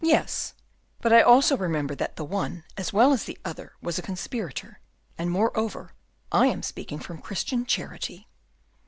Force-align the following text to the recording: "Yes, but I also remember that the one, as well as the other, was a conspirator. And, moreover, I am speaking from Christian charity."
"Yes, 0.03 0.55
but 0.99 1.13
I 1.13 1.21
also 1.21 1.55
remember 1.55 1.93
that 1.93 2.15
the 2.15 2.25
one, 2.25 2.63
as 2.75 2.91
well 2.91 3.13
as 3.13 3.25
the 3.25 3.37
other, 3.45 3.73
was 3.83 3.99
a 3.99 4.01
conspirator. 4.01 4.79
And, 5.15 5.29
moreover, 5.29 5.91
I 6.31 6.47
am 6.47 6.63
speaking 6.63 6.97
from 6.97 7.21
Christian 7.21 7.67
charity." 7.67 8.27